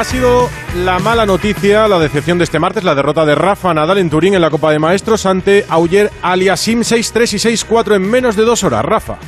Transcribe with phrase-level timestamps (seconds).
[0.00, 3.98] Ha sido la mala noticia, la decepción de este martes, la derrota de Rafa Nadal
[3.98, 8.34] en Turín en la Copa de Maestros ante Auger Aliasim 6-3 y 6-4 en menos
[8.34, 8.82] de dos horas.
[8.82, 9.18] Rafa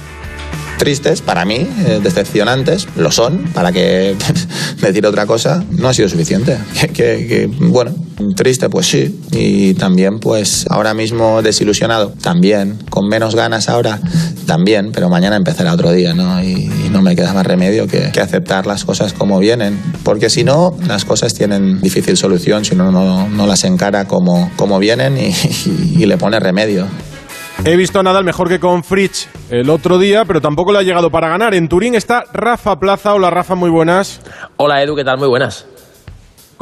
[0.82, 4.16] tristes para mí, eh, decepcionantes, lo son, para que
[4.80, 6.58] decir otra cosa no ha sido suficiente.
[6.92, 7.94] Que, bueno,
[8.36, 14.00] triste pues sí, y también pues ahora mismo desilusionado, también, con menos ganas ahora,
[14.46, 16.42] también, pero mañana empezará otro día, ¿no?
[16.42, 20.76] Y, no me queda más remedio que, aceptar las cosas como vienen, porque si no,
[20.86, 25.32] las cosas tienen difícil solución, si uno no, no las encara como, como vienen y,
[26.02, 26.86] y le pone remedio.
[27.64, 30.82] He visto a Nadal mejor que con Fritz el otro día, pero tampoco le ha
[30.82, 31.54] llegado para ganar.
[31.54, 33.14] En Turín está Rafa Plaza.
[33.14, 34.20] Hola Rafa, muy buenas.
[34.56, 35.18] Hola Edu, ¿qué tal?
[35.18, 35.68] Muy buenas.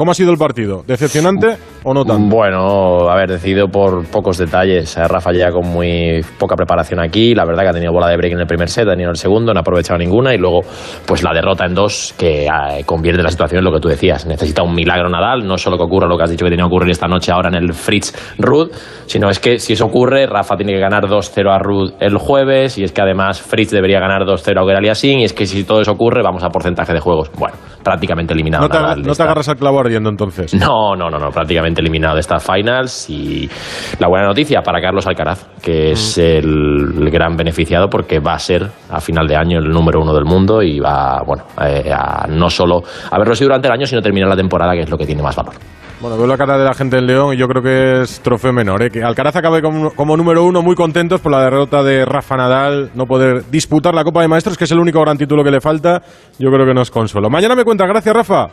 [0.01, 0.81] ¿Cómo ha sido el partido?
[0.87, 2.35] ¿Decepcionante o no tanto?
[2.35, 4.97] Bueno, a ver, decidido por pocos detalles.
[4.97, 7.35] Eh, Rafa ya con muy poca preparación aquí.
[7.35, 9.15] La verdad que ha tenido bola de break en el primer set, ha tenido el
[9.15, 10.33] segundo, no ha aprovechado ninguna.
[10.33, 10.61] Y luego,
[11.05, 14.25] pues la derrota en dos que eh, convierte la situación en lo que tú decías.
[14.25, 16.73] Necesita un milagro Nadal, no solo que ocurra lo que has dicho que tenía que
[16.73, 18.71] ocurrir esta noche ahora en el Fritz Rudd,
[19.05, 22.79] sino es que si eso ocurre, Rafa tiene que ganar 2-0 a Rudd el jueves.
[22.79, 25.19] Y es que además Fritz debería ganar 2-0 a Geraliasin.
[25.19, 27.29] Y es que si todo eso ocurre, vamos a porcentaje de juegos.
[27.37, 28.67] Bueno, prácticamente eliminado.
[28.67, 30.53] No te, no te agarras al clavo entonces.
[30.53, 33.49] No, no, no, no, prácticamente eliminado de estas finals y
[33.99, 38.69] la buena noticia para Carlos Alcaraz, que es el, gran beneficiado porque va a ser
[38.89, 42.49] a final de año el número uno del mundo y va, bueno, eh, a no
[42.49, 45.21] solo haberlo sido durante el año, sino terminar la temporada, que es lo que tiene
[45.21, 45.55] más valor.
[46.01, 48.51] Bueno, veo la cara de la gente del León y yo creo que es trofeo
[48.51, 48.81] menor.
[48.81, 49.03] ¿eh?
[49.03, 53.05] Alcaraz acabe como, como, número uno, muy contentos por la derrota de Rafa Nadal, no
[53.05, 56.01] poder disputar la Copa de Maestros, que es el único gran título que le falta.
[56.39, 57.29] Yo creo que nos consuelo.
[57.29, 57.87] Mañana me cuentas.
[57.87, 58.47] Gracias, Rafa.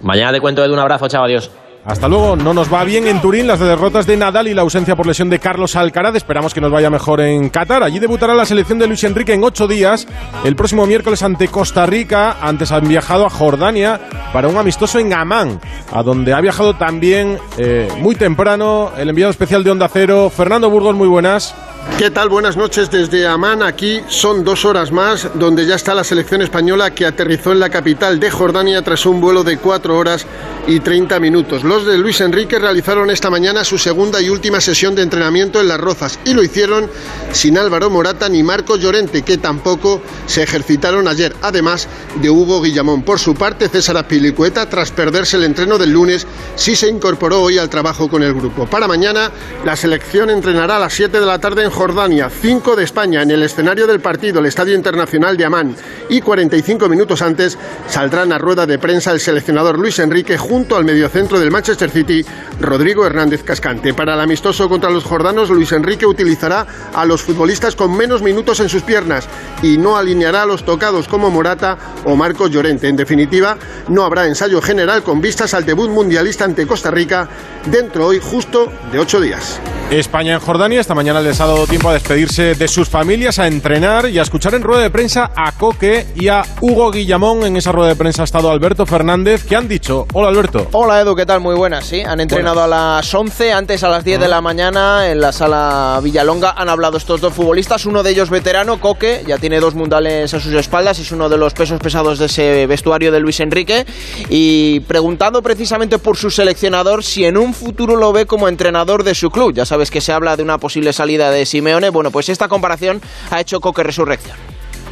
[0.00, 0.74] Mañana te cuento, Edu.
[0.74, 1.08] Un abrazo.
[1.08, 1.50] Chao, adiós.
[1.84, 2.36] Hasta luego.
[2.36, 5.28] No nos va bien en Turín las derrotas de Nadal y la ausencia por lesión
[5.28, 6.14] de Carlos Alcaraz.
[6.14, 7.82] Esperamos que nos vaya mejor en Qatar.
[7.82, 10.06] Allí debutará la selección de Luis Enrique en ocho días.
[10.44, 12.36] El próximo miércoles ante Costa Rica.
[12.40, 14.00] Antes han viajado a Jordania
[14.32, 15.60] para un amistoso en Amán,
[15.92, 20.70] a donde ha viajado también eh, muy temprano el enviado especial de Onda Cero, Fernando
[20.70, 20.94] Burgos.
[20.94, 21.54] Muy buenas.
[21.98, 22.28] ¿Qué tal?
[22.28, 23.62] Buenas noches desde Amán.
[23.62, 27.70] Aquí son dos horas más, donde ya está la selección española que aterrizó en la
[27.70, 30.26] capital de Jordania tras un vuelo de cuatro horas
[30.66, 31.64] y 30 minutos.
[31.64, 35.68] Los de Luis Enrique realizaron esta mañana su segunda y última sesión de entrenamiento en
[35.68, 36.88] Las Rozas y lo hicieron
[37.32, 41.88] sin Álvaro Morata ni Marco Llorente, que tampoco se ejercitaron ayer, además
[42.20, 43.02] de Hugo Guillamón.
[43.02, 47.58] Por su parte, César Apilicueta, tras perderse el entreno del lunes, sí se incorporó hoy
[47.58, 48.66] al trabajo con el grupo.
[48.66, 49.32] Para mañana,
[49.64, 53.30] la selección entrenará a las 7 de la tarde en Jordania, 5 de España en
[53.30, 55.74] el escenario del partido, el Estadio Internacional de Amán,
[56.08, 60.84] y 45 minutos antes saldrán a rueda de prensa el seleccionador Luis Enrique junto al
[60.84, 62.24] mediocentro del Manchester City,
[62.60, 63.94] Rodrigo Hernández Cascante.
[63.94, 68.60] Para el amistoso contra los jordanos, Luis Enrique utilizará a los futbolistas con menos minutos
[68.60, 69.26] en sus piernas
[69.62, 72.88] y no alineará a los tocados como Morata o Marcos Llorente.
[72.88, 73.56] En definitiva,
[73.88, 77.28] no habrá ensayo general con vistas al debut mundialista ante Costa Rica
[77.66, 79.60] dentro hoy justo de ocho días.
[79.90, 83.46] España en Jordania, esta mañana les ha dado tiempo a despedirse de sus familias, a
[83.46, 87.44] entrenar y a escuchar en rueda de prensa a Coque y a Hugo Guillamón.
[87.44, 90.66] En esa rueda de prensa ha estado Alberto Fernández, que han dicho, hola Alberto.
[90.72, 91.40] Hola Edu, ¿qué tal?
[91.40, 92.00] Muy buenas, sí.
[92.00, 96.00] Han entrenado a las 11, antes a las 10 de la mañana en la sala
[96.02, 96.54] Villalonga.
[96.56, 100.40] Han hablado estos dos futbolistas, uno de ellos veterano, Coque, ya tiene dos mundiales a
[100.40, 103.86] sus espaldas, es uno de los pesos pesados de ese vestuario de Luis Enrique.
[104.28, 109.14] Y preguntando precisamente por su seleccionador si en un futuro lo ve como entrenador de
[109.14, 109.54] su club.
[109.54, 111.90] Ya sabes que se habla de una posible salida de Simeone.
[111.90, 114.36] Bueno, pues esta comparación ha hecho Coque Resurrección.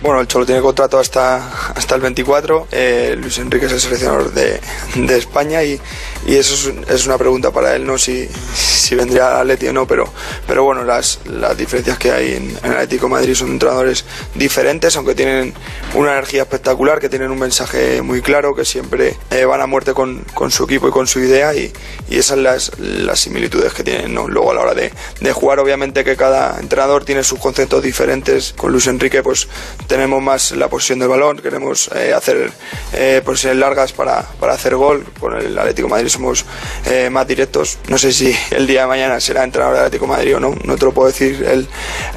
[0.02, 2.68] Bueno, el Cholo tiene contrato hasta, hasta el 24.
[2.72, 4.60] Eh, Luis Enrique es el seleccionador de,
[4.94, 5.80] de España y,
[6.26, 9.86] y eso es, una pregunta para él, no si, si vendría a Atleti o no,
[9.86, 10.12] pero,
[10.46, 14.04] pero bueno, las, las diferencias que hay en, el Atlético Madrid son entrenadores
[14.34, 15.54] diferentes, aunque tienen
[15.94, 19.94] una energía espectacular, que tienen un mensaje muy claro, que siempre eh, van a muerte
[19.94, 21.72] con, con, su equipo y con su idea, y,
[22.08, 25.58] y esas son las, las similitudes que tienen luego a la hora de, de, jugar.
[25.58, 28.54] Obviamente que cada entrenador tiene sus conceptos diferentes.
[28.56, 29.48] Con Luis Enrique, pues
[29.86, 32.52] tenemos más la posición del balón, queremos eh, hacer
[32.92, 35.04] eh, posiciones largas para, para hacer gol.
[35.18, 36.44] Con el Atlético Madrid somos
[36.86, 37.78] eh, más directos.
[37.88, 40.76] No sé si el día de mañana será entrenador de Atlético Madrid o no, no
[40.76, 41.66] te lo puedo decir el,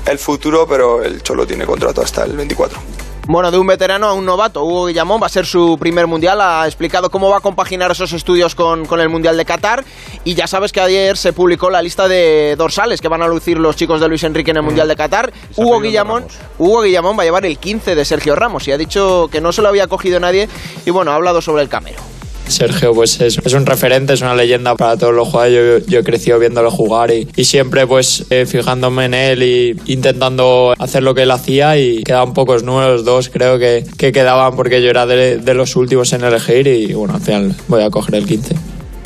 [0.06, 2.80] el futuro, pero el Cholo tiene contrato hasta el 24.
[3.26, 6.42] Bueno, de un veterano a un novato, Hugo Guillamón va a ser su primer mundial,
[6.42, 9.86] ha explicado cómo va a compaginar esos estudios con, con, el Mundial de Qatar
[10.26, 13.58] y ya sabes que ayer se publicó la lista de dorsales que van a lucir
[13.58, 15.32] los chicos de Luis Enrique en el Mundial de Qatar.
[15.56, 16.26] Hugo Guillamón,
[16.58, 19.54] Hugo Guillamón va a llevar el 15 de Sergio Ramos y ha dicho que no
[19.54, 20.50] se lo había cogido nadie
[20.86, 22.13] y bueno, ha hablado sobre el camero.
[22.48, 25.86] Sergio pues es, un referente, es una leyenda para todos los jugadores.
[25.86, 30.74] Yo, yo he crecido viéndolo jugar y, siempre pues eh, fijándome en él y intentando
[30.78, 34.82] hacer lo que él hacía y quedaban pocos números, dos creo que, que quedaban porque
[34.82, 38.16] yo era de, de los últimos en elegir y bueno, al final voy a coger
[38.16, 38.56] el 15.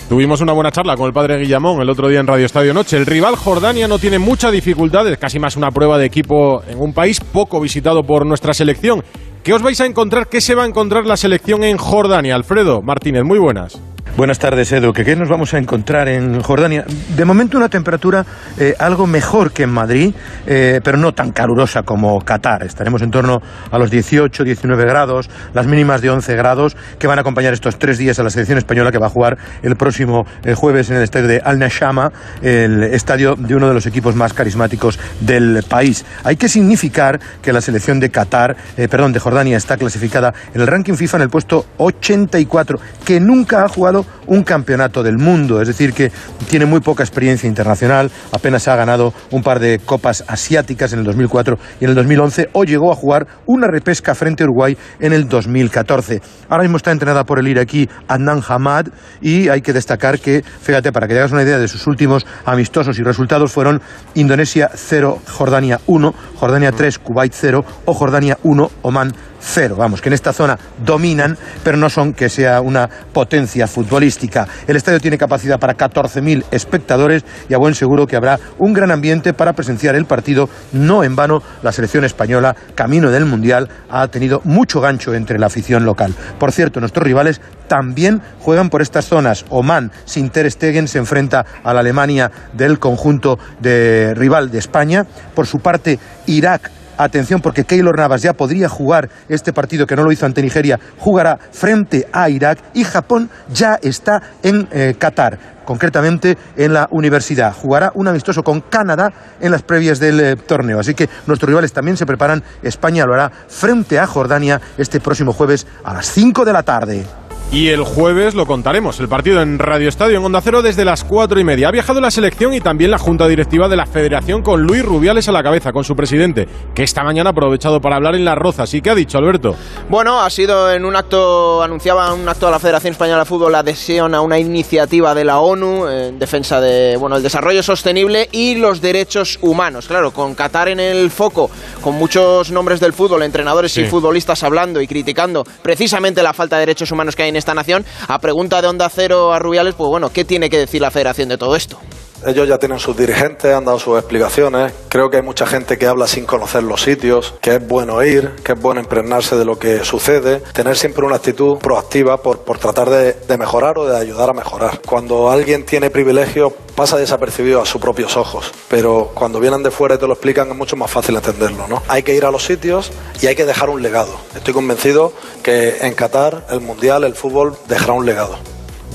[0.10, 2.96] Tuvimos una buena charla con el padre Guillamón el otro día en Radio Estadio Noche.
[2.96, 6.80] El rival Jordania no tiene mucha dificultad, es casi más una prueba de equipo en
[6.80, 9.04] un país poco visitado por nuestra selección.
[9.44, 10.28] ¿Qué os vais a encontrar?
[10.28, 12.36] ¿Qué se va a encontrar la selección en Jordania?
[12.36, 13.80] Alfredo Martínez, muy buenas.
[14.18, 14.94] Buenas tardes, Edu.
[14.94, 16.84] ¿Qué, nos vamos a encontrar en Jordania?
[17.16, 18.26] De momento una temperatura
[18.58, 20.12] eh, algo mejor que en Madrid,
[20.48, 22.64] eh, pero no tan calurosa como Qatar.
[22.64, 27.20] Estaremos en torno a los 18, 19 grados, las mínimas de 11 grados, que van
[27.20, 30.26] a acompañar estos tres días a la selección española que va a jugar el próximo
[30.44, 32.12] eh, jueves en el estadio de Al Nashama,
[32.42, 36.06] el estadio de uno de los equipos más carismáticos del país.
[36.24, 38.58] Hay que significar que la selección de Qatar,
[38.90, 43.64] perdón, de Jordania está clasificada en el ranking FIFA en el puesto 84, que nunca
[43.64, 46.12] ha jugado un campeonato del mundo, es decir, que
[46.50, 51.06] tiene muy poca experiencia internacional, apenas ha ganado un par de copas asiáticas en el
[51.06, 55.14] 2004 y en el 2011, o llegó a jugar una repesca frente a Uruguay en
[55.14, 56.22] el 2014.
[56.50, 58.88] Ahora mismo está entrenada por el iraquí Adnan Hamad
[59.22, 62.26] y hay que destacar que, fíjate, para que te hagas una idea de sus últimos
[62.46, 63.82] amistosos y resultados fueron
[64.14, 69.76] Indonesia 0, Jordania 1, Jordania 3, Kuwait 0 o Jordania 1, Oman cero.
[69.78, 74.48] Vamos, que en esta zona dominan, pero no son que sea una potencia futbolística.
[74.68, 78.92] El estadio tiene capacidad para 14.000 espectadores y a buen seguro que habrá un gran
[78.92, 80.50] ambiente para presenciar el partido.
[80.72, 85.48] No en vano, la selección española, camino del Mundial, ha tenido mucho gancho entre la
[85.48, 86.14] afición local.
[86.40, 89.46] Por cierto, nuestros rivales también juegan por estas zonas.
[89.50, 95.06] Oman, sin Ter Stegen, se enfrenta a la Alemania del conjunto de rival de España.
[95.36, 100.04] Por su parte, Irak Atención porque Keylor Navas ya podría jugar este partido que no
[100.04, 105.58] lo hizo ante Nigeria, jugará frente a Irak y Japón ya está en eh, Qatar
[105.68, 107.54] concretamente en la universidad.
[107.54, 109.12] Jugará un amistoso con Canadá
[109.42, 110.80] en las previas del eh, torneo.
[110.80, 112.42] Así que nuestros rivales también se preparan.
[112.64, 117.27] España lo hará frente a Jordania este próximo jueves a las 5 de la tarde.
[117.50, 121.06] Y el jueves lo contaremos, el partido en Radio Estadio en Onda Cero desde las
[121.06, 121.70] cuatro y media.
[121.70, 125.30] Ha viajado la selección y también la Junta Directiva de la Federación con Luis Rubiales
[125.30, 126.46] a la cabeza, con su presidente,
[126.76, 128.66] que esta mañana ha aprovechado para hablar en La Roza.
[128.70, 129.56] ¿Y qué ha dicho Alberto?
[129.88, 133.54] Bueno, ha sido en un acto, anunciaba un acto de la Federación Española de Fútbol
[133.54, 138.28] la adhesión a una iniciativa de la ONU en defensa de, bueno, el desarrollo sostenible
[138.34, 139.88] y los derechos humanos.
[139.88, 141.50] Claro, con Qatar en el foco,
[141.82, 143.82] con muchos nombres del fútbol, entrenadores sí.
[143.82, 147.54] y futbolistas hablando y criticando precisamente la falta de derechos humanos que hay en esta
[147.54, 147.86] nación.
[148.08, 151.30] A pregunta de Onda Cero a Rubiales, pues bueno, ¿qué tiene que decir la federación
[151.30, 151.80] de todo esto?
[152.26, 154.74] Ellos ya tienen sus dirigentes, han dado sus explicaciones.
[154.90, 158.36] Creo que hay mucha gente que habla sin conocer los sitios, que es bueno ir,
[158.44, 162.58] que es bueno impregnarse de lo que sucede, tener siempre una actitud proactiva por, por
[162.58, 164.82] tratar de, de mejorar o de ayudar a mejorar.
[164.86, 169.96] Cuando alguien tiene privilegios pasa desapercibido a sus propios ojos, pero cuando vienen de fuera
[169.96, 171.68] y te lo explican es mucho más fácil entenderlo.
[171.68, 171.82] ¿no?
[171.88, 174.12] Hay que ir a los sitios y hay que dejar un legado.
[174.36, 175.12] Estoy convencido
[175.42, 178.38] que en Qatar el Mundial, el fútbol, dejará un legado.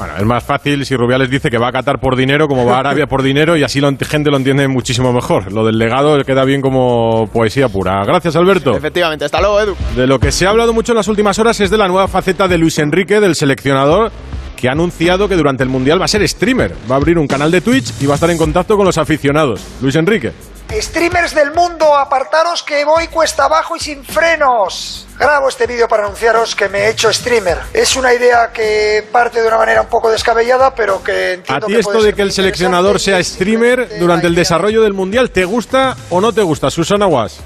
[0.03, 2.75] Bueno, es más fácil si Rubiales dice que va a Qatar por dinero, como va
[2.75, 5.53] a Arabia por dinero, y así la gente lo entiende muchísimo mejor.
[5.53, 8.05] Lo del legado queda bien como poesía pura.
[8.05, 8.77] Gracias, Alberto.
[8.77, 9.77] Efectivamente, hasta luego, Edu.
[9.95, 12.09] De lo que se ha hablado mucho en las últimas horas es de la nueva
[12.09, 14.11] faceta de Luis Enrique, del seleccionador,
[14.57, 16.75] que ha anunciado que durante el Mundial va a ser streamer.
[16.91, 18.99] Va a abrir un canal de Twitch y va a estar en contacto con los
[18.99, 19.65] aficionados.
[19.81, 20.33] Luis Enrique.
[20.81, 25.07] Streamers del mundo, apartaros que voy cuesta abajo y sin frenos.
[25.19, 27.59] Grabo este vídeo para anunciaros que me he hecho streamer.
[27.75, 31.69] Es una idea que parte de una manera un poco descabellada, pero que entiendo ¿A
[31.69, 35.31] ti que esto puede de que el seleccionador sea streamer durante el desarrollo del Mundial,
[35.31, 36.71] ¿te gusta o no te gusta?
[36.71, 37.41] Susana Was.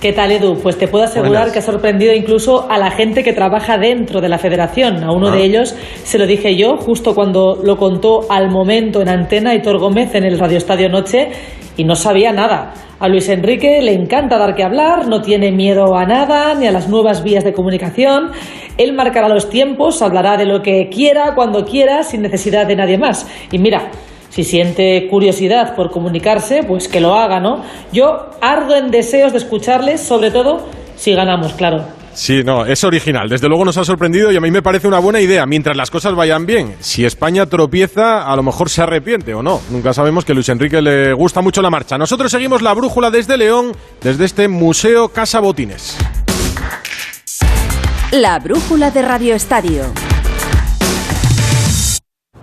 [0.00, 0.60] ¿Qué tal, Edu?
[0.62, 1.52] Pues te puedo asegurar Buenas.
[1.52, 5.02] que ha sorprendido incluso a la gente que trabaja dentro de la federación.
[5.02, 5.32] A uno Ah.
[5.32, 5.74] de ellos
[6.04, 10.22] se lo dije yo justo cuando lo contó al momento en antena Hitor Gómez en
[10.22, 11.32] el Radio Estadio Noche
[11.78, 12.74] y no sabía nada.
[12.98, 16.72] A Luis Enrique le encanta dar que hablar, no tiene miedo a nada ni a
[16.72, 18.32] las nuevas vías de comunicación.
[18.76, 22.98] Él marcará los tiempos, hablará de lo que quiera, cuando quiera, sin necesidad de nadie
[22.98, 23.28] más.
[23.52, 23.92] Y mira,
[24.28, 27.62] si siente curiosidad por comunicarse, pues que lo haga, ¿no?
[27.92, 30.66] Yo ardo en deseos de escucharles, sobre todo
[30.96, 31.97] si ganamos, claro.
[32.18, 33.28] Sí, no, es original.
[33.28, 35.88] Desde luego nos ha sorprendido y a mí me parece una buena idea mientras las
[35.88, 36.74] cosas vayan bien.
[36.80, 39.60] Si España tropieza, a lo mejor se arrepiente o no.
[39.70, 41.96] Nunca sabemos que Luis Enrique le gusta mucho la marcha.
[41.96, 43.70] Nosotros seguimos la brújula desde León,
[44.02, 45.96] desde este Museo Casa Botines.
[48.10, 49.84] La brújula de Radio Estadio.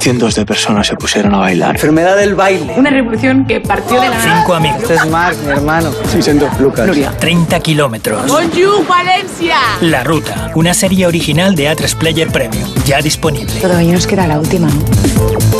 [0.00, 1.74] Cientos de personas se pusieron a bailar.
[1.74, 2.72] Enfermedad del baile.
[2.76, 4.82] Una revolución que partió de la Cinco amigos.
[4.82, 5.90] Este es Marc, mi hermano.
[6.10, 6.86] Sí, siento Lucas.
[6.86, 7.10] Nuria.
[7.18, 8.26] 30 kilómetros.
[8.26, 9.56] Bonjour, Valencia.
[9.80, 12.68] La Ruta, una serie original de A3 Player Premium.
[12.86, 13.52] Ya disponible.
[13.60, 14.84] Todavía nos queda la última, ¿no?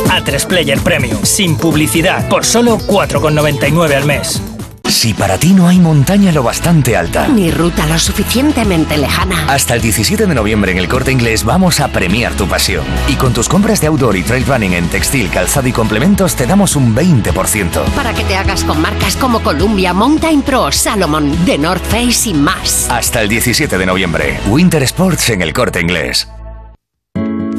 [0.09, 4.41] A3 Player Premium, sin publicidad, por solo 4,99 al mes.
[4.89, 7.27] Si para ti no hay montaña lo bastante alta.
[7.27, 9.45] Ni ruta lo suficientemente lejana.
[9.47, 12.83] Hasta el 17 de noviembre en el Corte Inglés vamos a premiar tu pasión.
[13.07, 16.47] Y con tus compras de outdoor y trail running en textil, calzado y complementos te
[16.47, 17.83] damos un 20%.
[17.95, 22.33] Para que te hagas con marcas como Columbia, Mountain Pro, Salomon, The North Face y
[22.33, 22.89] más.
[22.89, 24.39] Hasta el 17 de noviembre.
[24.47, 26.27] Winter Sports en el Corte Inglés.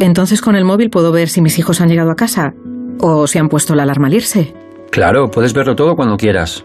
[0.00, 2.54] Entonces con el móvil puedo ver si mis hijos han llegado a casa
[2.98, 4.52] o si han puesto la alarma al irse.
[4.90, 6.64] Claro, puedes verlo todo cuando quieras.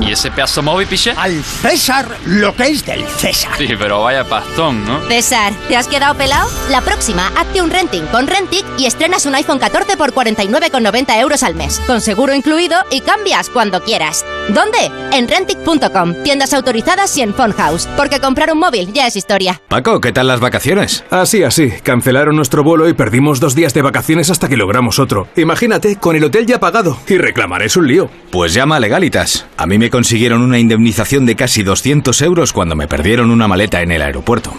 [0.00, 1.12] ¿Y ese pedazo móvil, piche?
[1.16, 3.52] Al César lo que es del César.
[3.56, 5.00] Sí, pero vaya pastón, ¿no?
[5.06, 6.50] César, ¿te has quedado pelado?
[6.70, 11.44] La próxima, hazte un renting con Rentic y estrenas un iPhone 14 por 49,90 euros
[11.44, 14.24] al mes, con seguro incluido y cambias cuando quieras.
[14.48, 14.90] ¿Dónde?
[15.12, 19.60] En Rentic.com, tiendas autorizadas y en House, porque comprar un móvil ya es historia.
[19.68, 21.04] Paco, ¿qué tal las vacaciones?
[21.10, 21.72] Así, así.
[21.84, 25.28] Cancelaron nuestro vuelo y perdimos dos días de vacaciones hasta que logramos otro.
[25.36, 26.98] Imagínate, con el hotel ya pagado.
[27.06, 28.10] Y reclamar es un lío.
[28.30, 29.46] Pues llama a Legalitas.
[29.56, 33.82] A mí me consiguieron una indemnización de casi 200 euros cuando me perdieron una maleta
[33.82, 34.52] en el aeropuerto.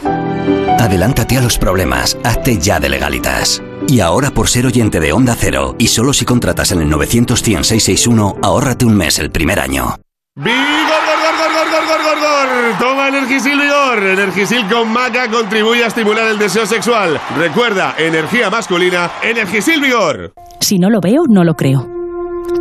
[0.79, 3.63] Adelántate a los problemas, hazte ya de legalitas.
[3.87, 7.39] Y ahora por ser oyente de Onda Cero, y solo si contratas en el 900
[7.39, 9.95] 661 ahórrate un mes el primer año.
[10.35, 12.79] ¡Vigor, gor, gor, gor, gor, gor, gor!
[12.79, 14.03] Toma Energisil Vigor.
[14.03, 17.19] Energisil con maca contribuye a estimular el deseo sexual.
[17.37, 20.33] Recuerda, energía masculina, Energisil Vigor.
[20.59, 21.87] Si no lo veo, no lo creo.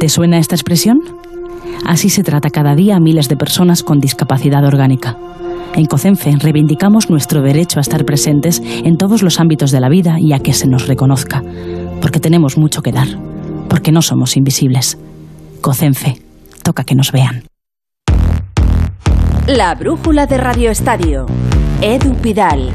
[0.01, 0.99] ¿Te suena esta expresión?
[1.87, 5.17] Así se trata cada día a miles de personas con discapacidad orgánica.
[5.75, 10.19] En COCENFE reivindicamos nuestro derecho a estar presentes en todos los ámbitos de la vida
[10.19, 11.45] y a que se nos reconozca,
[12.01, 13.07] porque tenemos mucho que dar,
[13.69, 14.99] porque no somos invisibles.
[15.61, 16.21] COCENFE,
[16.65, 17.45] toca que nos vean.
[19.47, 21.27] La brújula de Radio Estadio.
[21.81, 22.73] Edu Pidal.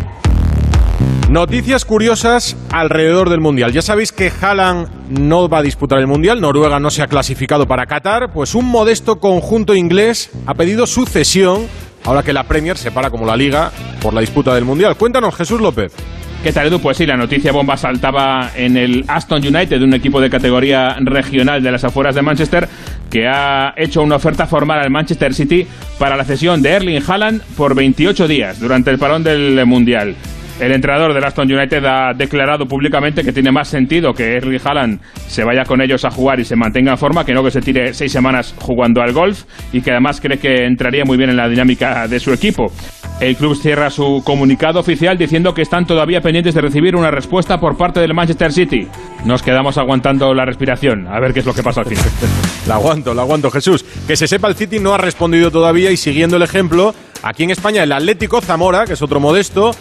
[1.32, 3.72] Noticias curiosas alrededor del Mundial.
[3.72, 7.66] Ya sabéis que Haaland no va a disputar el Mundial, Noruega no se ha clasificado
[7.66, 11.68] para Qatar, pues un modesto conjunto inglés ha pedido sucesión
[12.04, 13.72] ahora que la Premier se para como la Liga
[14.02, 14.98] por la disputa del Mundial.
[14.98, 15.94] Cuéntanos, Jesús López.
[16.44, 16.80] ¿Qué tal, Edu?
[16.80, 21.64] Pues sí, la noticia bomba saltaba en el Aston United, un equipo de categoría regional
[21.64, 22.68] de las afueras de Manchester,
[23.10, 25.66] que ha hecho una oferta formal al Manchester City
[25.98, 30.18] para la cesión de Erling Haaland por 28 días durante el parón del Mundial.
[30.62, 35.00] El entrenador del Aston United ha declarado públicamente que tiene más sentido que Erling Haaland
[35.28, 37.62] se vaya con ellos a jugar y se mantenga en forma que no que se
[37.62, 41.38] tire seis semanas jugando al golf y que además cree que entraría muy bien en
[41.38, 42.72] la dinámica de su equipo.
[43.20, 47.60] El club cierra su comunicado oficial diciendo que están todavía pendientes de recibir una respuesta
[47.60, 48.88] por parte del Manchester City.
[49.26, 52.06] Nos quedamos aguantando la respiración, a ver qué es lo que pasa al final.
[52.68, 53.84] la aguanto, la aguanto, Jesús.
[54.06, 57.50] Que se sepa, el City no ha respondido todavía y siguiendo el ejemplo, aquí en
[57.50, 59.72] España el Atlético Zamora, que es otro modesto,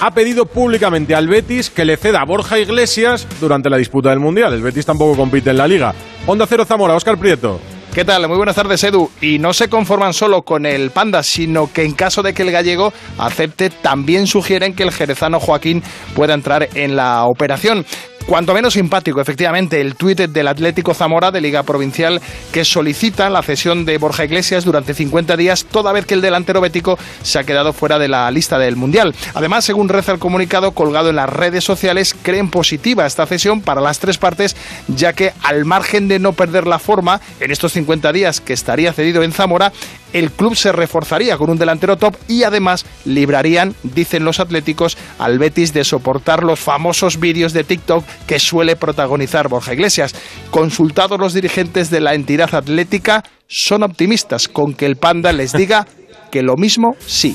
[0.00, 4.20] ha pedido públicamente al Betis que le ceda a Borja Iglesias durante la disputa del
[4.20, 4.52] Mundial.
[4.52, 5.94] El Betis tampoco compite en la liga.
[6.26, 7.60] Onda Cero Zamora, Óscar Prieto.
[7.94, 8.26] ¿Qué tal?
[8.26, 9.08] Muy buenas tardes, Edu.
[9.20, 12.50] Y no se conforman solo con el Panda, sino que en caso de que el
[12.50, 15.80] gallego acepte, también sugieren que el jerezano Joaquín
[16.16, 17.86] pueda entrar en la operación.
[18.26, 23.42] Cuanto menos simpático, efectivamente, el tuit del Atlético Zamora de Liga Provincial que solicita la
[23.42, 27.44] cesión de Borja Iglesias durante 50 días, toda vez que el delantero bético se ha
[27.44, 29.14] quedado fuera de la lista del Mundial.
[29.34, 33.82] Además, según reza el comunicado colgado en las redes sociales, creen positiva esta cesión para
[33.82, 34.56] las tres partes,
[34.88, 38.94] ya que al margen de no perder la forma en estos 50 días que estaría
[38.94, 39.70] cedido en Zamora,
[40.14, 45.38] el club se reforzaría con un delantero top y además librarían, dicen los atléticos, al
[45.38, 50.14] Betis de soportar los famosos vídeos de TikTok que suele protagonizar Borja Iglesias.
[50.50, 55.86] Consultados los dirigentes de la entidad atlética, son optimistas con que el Panda les diga
[56.30, 57.34] que lo mismo sí.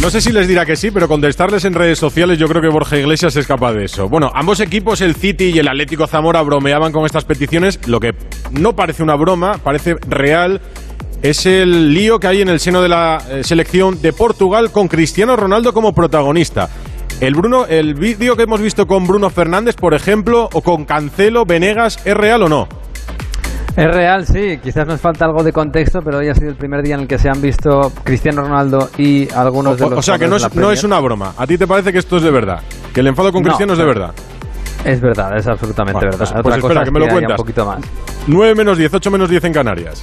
[0.00, 2.68] No sé si les dirá que sí, pero contestarles en redes sociales yo creo que
[2.68, 4.08] Borja Iglesias es capaz de eso.
[4.08, 7.80] Bueno, ambos equipos, el City y el Atlético Zamora, bromeaban con estas peticiones.
[7.88, 8.12] Lo que
[8.52, 10.60] no parece una broma, parece real,
[11.22, 14.88] es el lío que hay en el seno de la eh, selección de Portugal con
[14.88, 16.68] Cristiano Ronaldo como protagonista.
[17.20, 21.44] El Bruno, el vídeo que hemos visto con Bruno Fernández, por ejemplo, o con Cancelo,
[21.44, 22.68] Venegas, ¿es real o no?
[23.76, 24.58] Es real, sí.
[24.62, 27.08] Quizás nos falta algo de contexto, pero hoy ha sido el primer día en el
[27.08, 29.98] que se han visto Cristiano Ronaldo y algunos de O, los.
[30.00, 31.32] o sea, que no es, no es una broma.
[31.36, 32.60] ¿A ti te parece que esto es de verdad?
[32.92, 34.12] Que el enfado con No, Cristiano es de verdad.
[34.84, 36.18] Es verdad, es absolutamente Bueno, verdad.
[36.18, 37.30] pues- Otra pues cosa espera, es que me lo cuentas.
[37.32, 37.78] un poquito más.
[38.28, 40.00] 9 menos 10, 8 menos 10 en Canarias.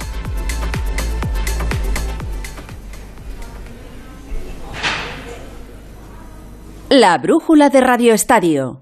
[6.98, 8.80] La brújula de Radio Estadio.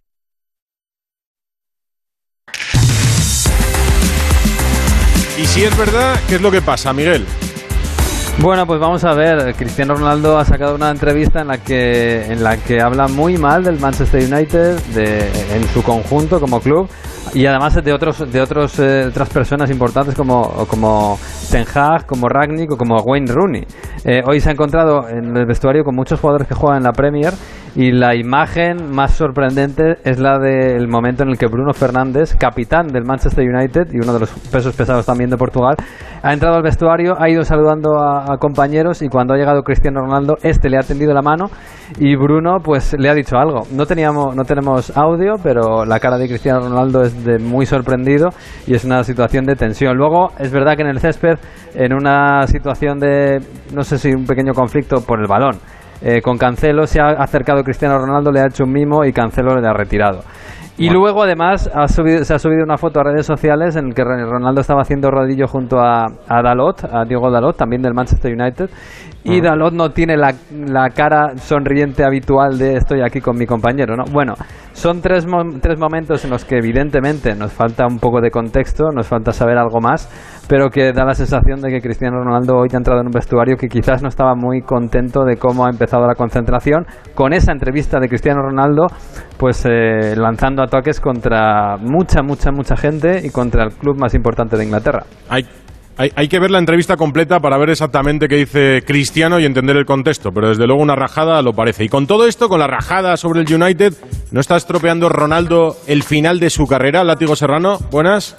[5.37, 7.27] Y si es verdad, ¿qué es lo que pasa, Miguel?
[8.39, 9.57] Bueno, pues vamos a ver.
[9.57, 13.65] Cristiano Ronaldo ha sacado una entrevista en la que en la que habla muy mal
[13.65, 16.89] del Manchester United, de, en su conjunto como club
[17.35, 21.19] y además de otros de otros eh, otras personas importantes como como
[21.55, 23.65] Ten Hag, como Ragnick o como Wayne Rooney.
[24.05, 26.91] Eh, hoy se ha encontrado en el vestuario con muchos jugadores que juegan en la
[26.91, 27.33] Premier
[27.77, 32.89] y la imagen más sorprendente es la del momento en el que Bruno Fernández, capitán
[32.89, 35.77] del Manchester United y uno de los pesos pesados también de Portugal,
[36.23, 40.01] ha entrado al vestuario, ha ido saludando a, a compañeros y cuando ha llegado Cristiano
[40.01, 41.51] Ronaldo, este le ha tendido la mano
[41.99, 43.63] y Bruno pues le ha dicho algo.
[43.73, 48.31] No teníamos no tenemos audio, pero la cara de Cristiano Ronaldo es de muy sorprendido
[48.67, 49.97] y es una situación de tensión.
[49.97, 51.39] Luego es verdad que en el césped
[51.75, 53.39] en una situación de
[53.75, 55.59] no sé si un pequeño conflicto por el balón
[56.03, 59.59] eh, con Cancelo se ha acercado Cristiano Ronaldo, le ha hecho un mimo y Cancelo
[59.59, 60.21] le ha retirado.
[60.77, 63.95] Y luego además ha subido- se ha subido una foto a redes sociales en la
[63.95, 68.33] que Ronaldo estaba haciendo rodillo junto a, a Dalot, a Diego Dalot, también del Manchester
[68.33, 68.69] United.
[69.27, 73.97] Y Dalot no tiene la, la cara sonriente habitual de estoy aquí con mi compañero.
[73.97, 74.05] ¿no?
[74.13, 74.35] Bueno,
[74.73, 78.91] son tres, mo- tres momentos en los que evidentemente nos falta un poco de contexto,
[78.93, 80.11] nos falta saber algo más,
[80.47, 83.57] pero que da la sensación de que Cristiano Ronaldo hoy ha entrado en un vestuario
[83.57, 87.99] que quizás no estaba muy contento de cómo ha empezado la concentración con esa entrevista
[88.01, 88.89] de Cristiano Ronaldo
[89.39, 94.57] pues eh, lanzando ataques contra mucha, mucha, mucha gente y contra el club más importante
[94.59, 95.05] de Inglaterra.
[95.31, 95.45] Hay,
[95.97, 99.85] hay, que ver la entrevista completa para ver exactamente qué dice Cristiano y entender el
[99.85, 101.85] contexto, pero desde luego una rajada lo parece.
[101.85, 103.95] Y con todo esto, con la rajada sobre el United,
[104.33, 107.05] ¿no está estropeando Ronaldo el final de su carrera?
[107.05, 108.37] Látigo Serrano, buenas.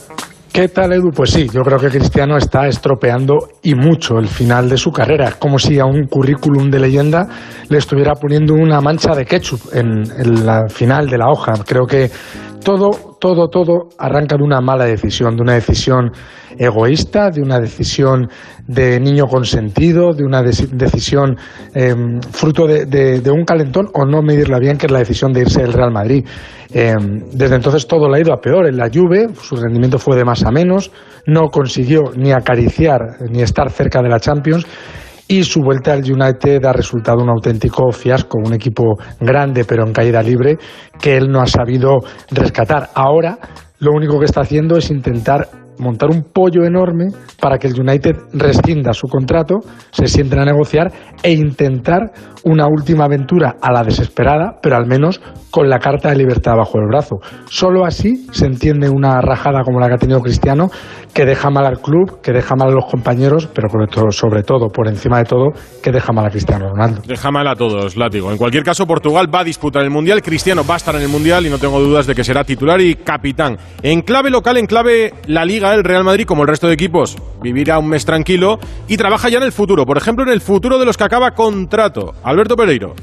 [0.52, 1.12] ¿Qué tal, Edu?
[1.14, 5.28] Pues sí, yo creo que Cristiano está estropeando y mucho el final de su carrera.
[5.28, 7.28] Es como si a un currículum de leyenda
[7.68, 11.54] le estuviera poniendo una mancha de ketchup en, en la final de la hoja.
[11.66, 12.10] Creo que
[12.66, 16.12] todo, todo, todo arranca de una mala decisión, de una decisión
[16.58, 18.28] egoísta, de una decisión
[18.68, 21.38] de niño consentido, de una deci- decisión
[21.74, 21.94] eh,
[22.32, 25.74] fruto de, un calentón o no medirla bien, que es la decisión de irse del
[25.74, 26.26] Real Madrid.
[26.74, 26.96] Eh,
[27.32, 28.68] desde entonces todo le ha ido a peor.
[28.68, 30.92] En la Juve su rendimiento fue de más a menos,
[31.28, 33.00] no consiguió ni acariciar
[33.30, 34.66] ni estar cerca de la Champions
[35.28, 39.94] y su vuelta al United ha resultado un auténtico fiasco, un equipo grande pero en
[39.94, 40.58] caída libre
[41.00, 41.98] que él no ha sabido
[42.32, 42.90] rescatar.
[42.94, 43.38] Ahora
[43.80, 47.06] lo único que está haciendo es intentar montar un pollo enorme
[47.40, 49.60] para que el United rescinda su contrato,
[49.92, 50.92] se sienten a negociar
[51.24, 52.12] e intentar
[52.44, 56.78] una última aventura a la desesperada, pero al menos con la carta de libertad bajo
[56.78, 57.16] el brazo.
[57.50, 60.70] Solo así se entiende una rajada como la que ha tenido Cristiano,
[61.14, 64.44] que deja mal al club, que deja mal a los compañeros, pero sobre todo, sobre
[64.44, 67.02] todo por encima de todo, que deja mal a Cristiano Ronaldo.
[67.08, 68.32] Deja mal a todos, Látigo.
[68.32, 71.10] En cualquier caso, Portugal va a disputar el Mundial, Cristiano va a estar en el
[71.10, 73.58] Mundial y no tengo dudas de que será titular y capitán.
[73.82, 77.18] En clave local, en clave la Liga, el Real Madrid, como el resto de equipos,
[77.42, 79.86] vivirá un mes tranquilo y trabaja ya en el futuro.
[79.86, 82.14] Por ejemplo, en el futuro de los que acaba contrato.
[82.24, 82.94] Alberto Pereiro.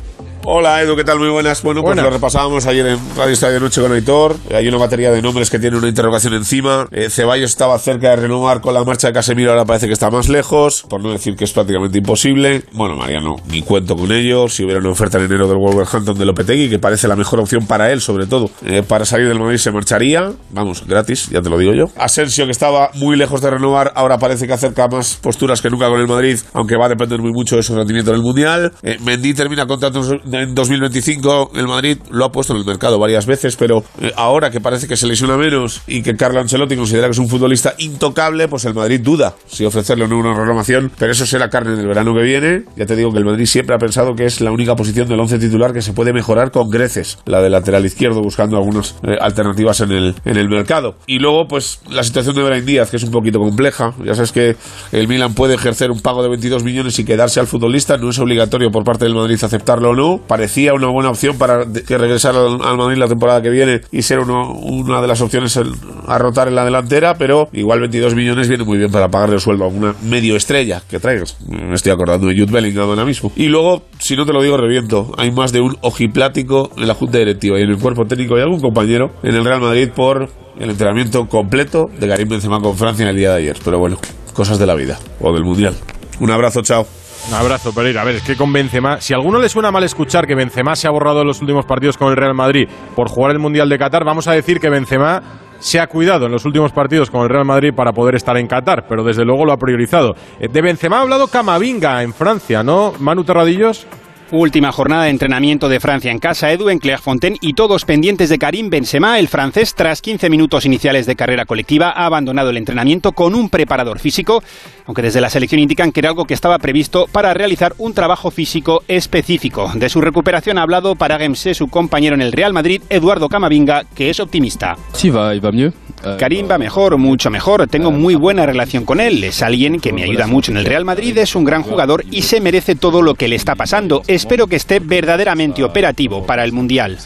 [0.44, 1.20] Hola Edu, ¿qué tal?
[1.20, 1.62] Muy buenas.
[1.62, 2.02] Bueno, Buenas.
[2.02, 4.34] pues lo repasábamos ayer en Radio Estadio Noche con Aitor.
[4.52, 6.88] Hay una batería de nombres que tiene una interrogación encima.
[6.90, 10.10] Eh, Ceballos estaba cerca de renovar con la marcha de Casemiro, ahora parece que está
[10.10, 12.64] más lejos, por no decir que es prácticamente imposible.
[12.72, 14.48] Bueno, Mariano, ni cuento con ello.
[14.48, 17.68] Si hubiera una oferta en enero del Wolverhampton de Lopetegui, que parece la mejor opción
[17.68, 20.32] para él, sobre todo, eh, para salir del Madrid se marcharía.
[20.50, 21.84] Vamos, gratis, ya te lo digo yo.
[21.96, 25.88] Asensio, que estaba muy lejos de renovar, ahora parece que acerca más posturas que nunca
[25.88, 28.72] con el Madrid, aunque va a depender muy mucho de su rendimiento en el Mundial.
[28.82, 33.26] Eh, Mendy termina contrato en 2025 el Madrid lo ha puesto en el mercado varias
[33.26, 37.06] veces, pero eh, ahora que parece que se lesiona menos y que Carlo Ancelotti considera
[37.06, 41.12] que es un futbolista intocable, pues el Madrid duda si ofrecerle no una renovación, pero
[41.12, 42.64] eso será carne del verano que viene.
[42.76, 45.20] Ya te digo que el Madrid siempre ha pensado que es la única posición del
[45.20, 49.16] once titular que se puede mejorar con creces, la de lateral izquierdo, buscando algunas eh,
[49.20, 50.96] alternativas en el, en el mercado.
[51.06, 53.94] Y luego, pues la situación de Brian Díaz, que es un poquito compleja.
[54.04, 54.56] Ya sabes que
[54.92, 58.18] el Milan puede ejercer un pago de 22 millones y quedarse al futbolista, no es
[58.18, 60.20] obligatorio por parte del Madrid aceptarlo o no.
[60.26, 64.20] Parecía una buena opción para que regresara al, Madrid la temporada que viene y ser
[64.20, 65.58] una de las opciones
[66.06, 69.40] a rotar en la delantera, pero igual 22 millones viene muy bien para pagarle el
[69.40, 71.36] sueldo a una medio estrella que traigas.
[71.46, 73.32] Me estoy acordando de Jude Bellingham ahora mismo.
[73.36, 75.12] Y luego, si no te lo digo, reviento.
[75.18, 78.40] Hay más de un ojiplático en la junta directiva y en el cuerpo técnico y
[78.40, 83.04] algún compañero en el Real Madrid por el entrenamiento completo de Karim Benzema con Francia
[83.04, 83.56] en el día de ayer.
[83.64, 83.98] Pero bueno,
[84.32, 85.74] cosas de la vida o del Mundial.
[86.20, 87.01] Un abrazo, chao.
[87.28, 88.02] Un abrazo, Pereira.
[88.02, 90.74] A ver, es que con Benzema, si a alguno le suena mal escuchar que Benzema
[90.76, 93.68] se ha borrado en los últimos partidos con el Real Madrid por jugar el Mundial
[93.68, 95.22] de Qatar, vamos a decir que Benzema
[95.60, 98.48] se ha cuidado en los últimos partidos con el Real Madrid para poder estar en
[98.48, 100.14] Qatar, pero desde luego lo ha priorizado.
[100.40, 102.92] Eh, De Benzema ha hablado Camavinga en Francia, ¿no?
[102.98, 103.86] Manu Terradillos.
[104.32, 108.38] Última jornada de entrenamiento de Francia en casa, Edu, en Clairefontaine y todos pendientes de
[108.38, 109.18] Karim Benzema.
[109.18, 113.50] El francés, tras 15 minutos iniciales de carrera colectiva, ha abandonado el entrenamiento con un
[113.50, 114.42] preparador físico,
[114.86, 118.30] aunque desde la selección indican que era algo que estaba previsto para realizar un trabajo
[118.30, 119.70] físico específico.
[119.74, 123.84] De su recuperación ha hablado para Gemse su compañero en el Real Madrid, Eduardo Camavinga,
[123.94, 124.78] que es optimista.
[124.94, 125.74] Sí, va, va mieux.
[126.18, 127.66] Karim va mejor, mucho mejor.
[127.66, 129.22] Tengo muy buena relación con él.
[129.24, 132.22] Es alguien que me ayuda mucho en el Real Madrid, es un gran jugador y
[132.22, 134.02] se merece todo lo que le está pasando.
[134.06, 136.98] Espero que esté verdaderamente operativo para el Mundial.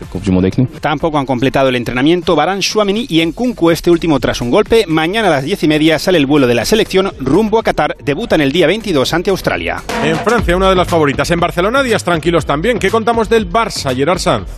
[0.81, 4.85] Tampoco han completado el entrenamiento Barán Suameni y Nkunku, este último tras un golpe.
[4.87, 7.97] Mañana a las diez y media sale el vuelo de la selección rumbo a Qatar.
[8.03, 9.83] Debutan el día 22 ante Australia.
[10.05, 11.31] En Francia, una de las favoritas.
[11.31, 12.79] En Barcelona, días tranquilos también.
[12.79, 14.49] ¿Qué contamos del Barça, Gerard Sanz?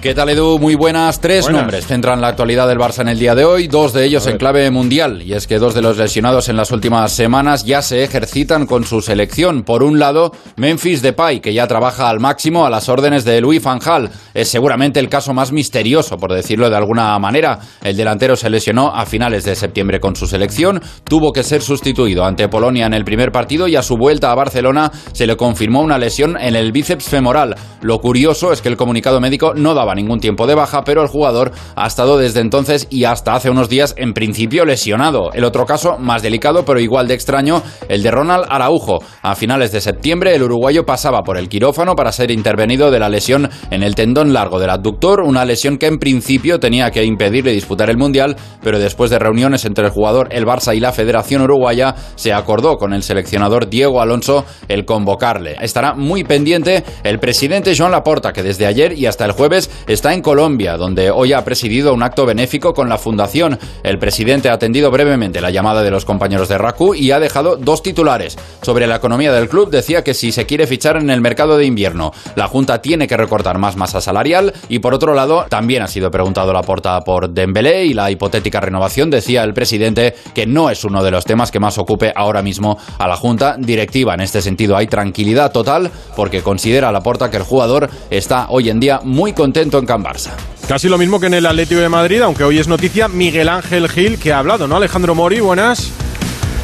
[0.00, 0.58] ¿Qué tal, Edu?
[0.58, 1.20] Muy buenas.
[1.20, 1.60] Tres Buenas.
[1.60, 4.38] nombres centran la actualidad del Barça en el día de hoy, dos de ellos en
[4.38, 5.20] clave mundial.
[5.20, 8.84] Y es que dos de los lesionados en las últimas semanas ya se ejercitan con
[8.84, 9.62] su selección.
[9.62, 13.62] Por un lado, Memphis Depay, que ya trabaja al máximo a las órdenes de Louis
[13.62, 14.08] van Gaal.
[14.32, 17.58] Es seguramente el caso más misterioso, por decirlo de alguna manera.
[17.82, 22.24] El delantero se lesionó a finales de septiembre con su selección, tuvo que ser sustituido
[22.24, 25.82] ante Polonia en el primer partido y a su vuelta a Barcelona se le confirmó
[25.82, 27.54] una lesión en el bíceps femoral.
[27.82, 31.08] Lo curioso es que el comunicado médico no daba ningún tiempo de baja, pero el
[31.08, 35.32] jugador ha estado desde entonces y hasta hace unos días en principio lesionado.
[35.32, 39.02] El otro caso, más delicado pero igual de extraño, el de Ronald Araujo.
[39.22, 43.08] A finales de septiembre el uruguayo pasaba por el quirófano para ser intervenido de la
[43.08, 47.52] lesión en el tendón largo del abductor, una lesión que en principio tenía que impedirle
[47.52, 51.42] disputar el Mundial, pero después de reuniones entre el jugador, el Barça y la Federación
[51.42, 55.56] Uruguaya, se acordó con el seleccionador Diego Alonso el convocarle.
[55.60, 60.14] Estará muy pendiente el presidente Joan Laporta, que desde ayer y hasta el jueves está
[60.14, 63.58] en Colombia, donde hoy ha presidido un acto benéfico con la fundación.
[63.82, 67.56] El presidente ha atendido brevemente la llamada de los compañeros de RACU y ha dejado
[67.56, 68.38] dos titulares.
[68.62, 71.66] Sobre la economía del club decía que si se quiere fichar en el mercado de
[71.66, 75.88] invierno, la Junta tiene que recortar más masa salarial y por otro lado también ha
[75.88, 80.70] sido preguntado la porta por Dembélé y la hipotética renovación decía el presidente que no
[80.70, 84.14] es uno de los temas que más ocupe ahora mismo a la Junta directiva.
[84.14, 88.70] En este sentido hay tranquilidad total porque considera la porta que el jugador está hoy
[88.70, 90.30] en día muy contento en Can Barça.
[90.68, 93.88] Casi lo mismo que en el Atlético de Madrid, aunque hoy es noticia Miguel Ángel
[93.88, 94.76] Gil, que ha hablado, ¿no?
[94.76, 95.90] Alejandro Mori, buenas.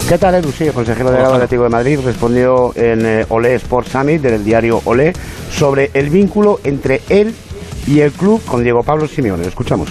[0.09, 0.53] ¿Qué tal, Edu?
[0.53, 4.45] Sí, el consejero delegado del Atlético de Madrid respondió en eh, Olé Sport Summit del
[4.45, 5.12] diario Olé
[5.51, 7.35] sobre el vínculo entre él
[7.87, 9.42] y el club con Diego Pablo Simeone.
[9.42, 9.88] Lo escuchamos.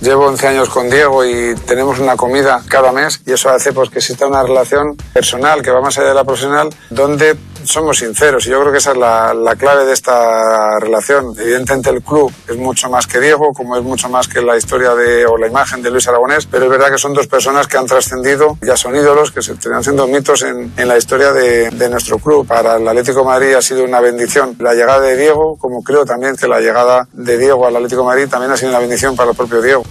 [0.00, 3.88] Llevo 11 años con Diego y tenemos una comida cada mes y eso hace pues,
[3.88, 8.46] que exista una relación personal que va más allá de la profesional donde somos sinceros
[8.46, 11.34] y yo creo que esa es la, la clave de esta relación.
[11.38, 14.94] Evidentemente el club es mucho más que Diego, como es mucho más que la historia
[14.94, 17.76] de, o la imagen de Luis Aragonés, pero es verdad que son dos personas que
[17.76, 21.70] han trascendido, ya son ídolos, que se están haciendo mitos en, en la historia de,
[21.70, 22.46] de nuestro club.
[22.46, 26.04] Para el Atlético de Madrid ha sido una bendición la llegada de Diego, como creo
[26.04, 29.16] también que la llegada de Diego al Atlético de Madrid también ha sido una bendición
[29.16, 29.82] para el propio Diego.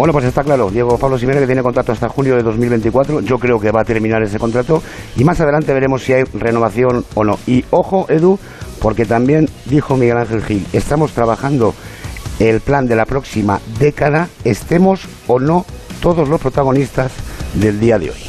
[0.00, 3.36] Bueno, pues está claro, Diego Pablo Simeone que tiene contrato hasta junio de 2024, yo
[3.36, 4.82] creo que va a terminar ese contrato
[5.14, 7.38] y más adelante veremos si hay renovación o no.
[7.46, 8.38] Y ojo, Edu,
[8.80, 11.74] porque también dijo Miguel Ángel Gil, estamos trabajando
[12.38, 15.66] el plan de la próxima década, estemos o no
[16.00, 17.12] todos los protagonistas
[17.52, 18.20] del día de hoy.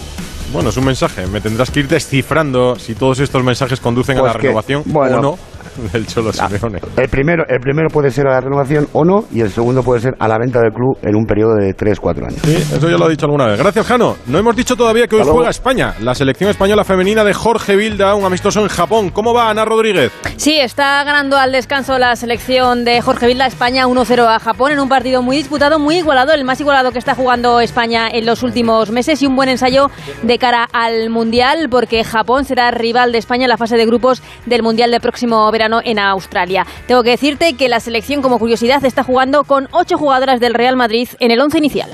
[0.52, 1.26] Bueno, es un mensaje.
[1.28, 4.84] Me tendrás que ir descifrando si todos estos mensajes conducen a Pues la que, renovación
[4.88, 5.40] bueno, o no.
[5.94, 6.80] del Cholo Simeone.
[6.98, 10.02] El primero, el primero puede ser a la renovación o no, y el segundo puede
[10.02, 12.42] ser a la venta del club en un periodo de 3-4 años.
[12.44, 13.60] Sí, eso ya lo he dicho alguna vez.
[13.60, 14.16] Gracias, Jano.
[14.28, 15.40] No hemos dicho todavía que hoy Hasta luego.
[15.40, 19.10] juega España, la selección española femenina de Jorge Vilda, un amistoso en Japón.
[19.10, 20.12] ¿Cómo va Ana Rodríguez?
[20.38, 24.80] Sí, está ganando al descanso la selección de Jorge Vilda España 1-0 a Japón en
[24.80, 28.44] un partido muy disputado, muy igualado, el más igualado que está jugando España en los
[28.44, 29.90] últimos meses y un buen ensayo
[30.24, 34.22] de cara al Mundial porque Japón será rival de España en la fase de grupos
[34.46, 36.66] del Mundial del próximo verano en Australia.
[36.88, 40.76] Tengo que decirte que la selección como curiosidad está jugando con ocho jugadoras del Real
[40.76, 41.90] Madrid en el once inicial.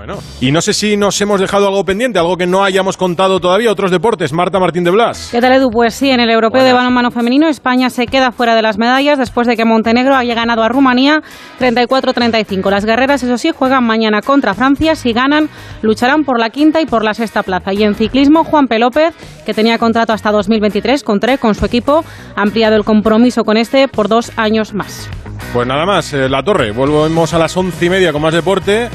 [0.00, 3.38] Bueno, y no sé si nos hemos dejado algo pendiente, algo que no hayamos contado
[3.38, 4.32] todavía, otros deportes.
[4.32, 5.28] Marta Martín de Blas.
[5.30, 5.70] ¿Qué tal, Edu?
[5.70, 9.18] Pues sí, en el europeo de balonmano femenino, España se queda fuera de las medallas
[9.18, 11.22] después de que Montenegro haya ganado a Rumanía
[11.60, 12.70] 34-35.
[12.70, 14.94] Las guerreras, eso sí, juegan mañana contra Francia.
[14.94, 15.50] Si ganan,
[15.82, 17.74] lucharán por la quinta y por la sexta plaza.
[17.74, 18.78] Y en ciclismo, Juan P.
[18.78, 19.12] López,
[19.44, 23.58] que tenía contrato hasta 2023 con TRE, con su equipo, ha ampliado el compromiso con
[23.58, 25.10] este por dos años más.
[25.52, 26.70] Pues nada más, eh, La Torre.
[26.70, 28.88] Volvemos a las once y media con más deporte.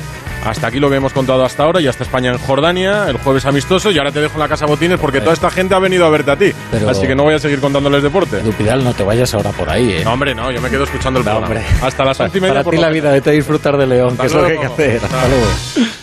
[0.46, 1.82] Hasta aquí lo que hemos contado hasta ahora.
[1.82, 3.90] Ya está España en Jordania, el jueves amistoso.
[3.92, 6.10] Y ahora te dejo en la casa botines porque toda esta gente ha venido a
[6.10, 6.52] verte a ti.
[6.72, 8.42] Pero- Así que no voy a seguir contondles deporte.
[8.42, 10.02] Dupidal, no te vayas ahora por ahí, ¿eh?
[10.06, 11.48] No, hombre, no, yo me quedo escuchando el programa.
[11.48, 11.66] hombre.
[11.82, 12.54] Hasta las once y media.
[12.54, 14.52] Para por ti la vida, vete a disfrutar de León, Hasta que es lo que
[14.54, 15.00] hay que hacer.
[15.02, 15.10] Chao.
[15.10, 15.96] Hasta luego.